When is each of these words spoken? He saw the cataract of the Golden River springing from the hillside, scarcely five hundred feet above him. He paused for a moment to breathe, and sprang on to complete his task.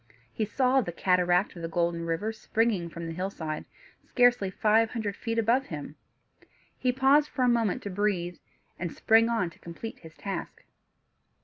He 0.33 0.45
saw 0.45 0.81
the 0.81 0.91
cataract 0.91 1.55
of 1.55 1.61
the 1.61 1.67
Golden 1.67 2.07
River 2.07 2.33
springing 2.33 2.89
from 2.89 3.05
the 3.05 3.13
hillside, 3.13 3.65
scarcely 4.03 4.49
five 4.49 4.89
hundred 4.93 5.15
feet 5.15 5.37
above 5.37 5.67
him. 5.67 5.95
He 6.79 6.91
paused 6.91 7.29
for 7.29 7.43
a 7.43 7.47
moment 7.47 7.83
to 7.83 7.91
breathe, 7.91 8.37
and 8.79 8.91
sprang 8.91 9.29
on 9.29 9.51
to 9.51 9.59
complete 9.59 9.99
his 9.99 10.15
task. 10.17 10.63